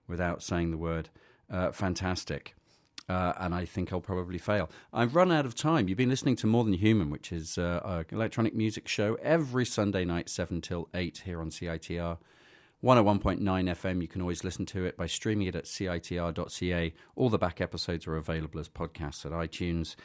without 0.09 0.43
saying 0.43 0.71
the 0.71 0.77
word 0.77 1.07
uh, 1.49 1.71
fantastic. 1.71 2.53
Uh, 3.07 3.31
and 3.37 3.55
I 3.55 3.63
think 3.63 3.93
I'll 3.93 4.01
probably 4.01 4.37
fail. 4.37 4.69
I've 4.91 5.15
run 5.15 5.31
out 5.31 5.45
of 5.45 5.55
time. 5.55 5.87
You've 5.87 5.97
been 5.97 6.09
listening 6.09 6.35
to 6.37 6.47
More 6.47 6.65
Than 6.65 6.73
Human, 6.73 7.09
which 7.09 7.31
is 7.31 7.57
uh, 7.57 7.79
an 7.85 8.05
electronic 8.13 8.53
music 8.53 8.89
show 8.89 9.17
every 9.21 9.65
Sunday 9.65 10.03
night, 10.03 10.27
7 10.27 10.59
till 10.59 10.89
8 10.93 11.21
here 11.23 11.39
on 11.39 11.49
CITR. 11.49 12.17
101.9 12.83 13.41
FM. 13.41 14.01
You 14.01 14.07
can 14.07 14.21
always 14.21 14.43
listen 14.43 14.65
to 14.67 14.85
it 14.85 14.95
by 14.95 15.05
streaming 15.05 15.47
it 15.47 15.55
at 15.55 15.65
citr.ca. 15.65 16.93
All 17.15 17.29
the 17.29 17.37
back 17.37 17.59
episodes 17.59 18.07
are 18.07 18.15
available 18.15 18.59
as 18.59 18.69
podcasts 18.69 19.25
at 19.25 19.31
iTunes. 19.31 19.95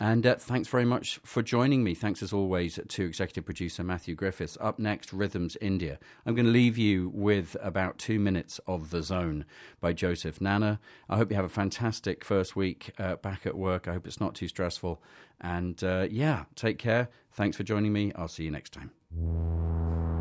And 0.00 0.26
uh, 0.26 0.34
thanks 0.36 0.68
very 0.68 0.84
much 0.84 1.20
for 1.22 1.42
joining 1.42 1.84
me. 1.84 1.94
Thanks 1.94 2.22
as 2.22 2.32
always 2.32 2.80
to 2.88 3.04
executive 3.04 3.44
producer 3.44 3.84
Matthew 3.84 4.14
Griffiths. 4.14 4.58
Up 4.60 4.78
next, 4.78 5.12
Rhythms 5.12 5.56
India. 5.60 5.98
I'm 6.26 6.34
going 6.34 6.46
to 6.46 6.50
leave 6.50 6.78
you 6.78 7.10
with 7.14 7.56
about 7.62 7.98
two 7.98 8.18
minutes 8.18 8.58
of 8.66 8.90
The 8.90 9.02
Zone 9.02 9.44
by 9.80 9.92
Joseph 9.92 10.40
Nana. 10.40 10.80
I 11.08 11.18
hope 11.18 11.30
you 11.30 11.36
have 11.36 11.44
a 11.44 11.50
fantastic 11.50 12.24
first 12.24 12.56
week 12.56 12.92
uh, 12.98 13.16
back 13.16 13.46
at 13.46 13.56
work. 13.56 13.86
I 13.86 13.92
hope 13.92 14.06
it's 14.06 14.20
not 14.20 14.34
too 14.34 14.48
stressful. 14.48 15.02
And 15.40 15.82
uh, 15.84 16.08
yeah, 16.10 16.44
take 16.56 16.78
care. 16.78 17.08
Thanks 17.32 17.56
for 17.56 17.62
joining 17.62 17.92
me. 17.92 18.12
I'll 18.16 18.26
see 18.28 18.44
you 18.44 18.50
next 18.50 18.72
time. 18.72 20.11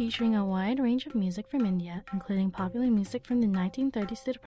Featuring 0.00 0.34
a 0.34 0.42
wide 0.42 0.78
range 0.80 1.04
of 1.04 1.14
music 1.14 1.46
from 1.50 1.66
India, 1.66 2.02
including 2.14 2.50
popular 2.50 2.86
music 2.86 3.22
from 3.26 3.42
the 3.42 3.46
1930s 3.46 4.24
to 4.24 4.32
the 4.32 4.38